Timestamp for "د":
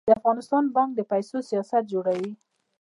0.07-0.09, 0.95-0.99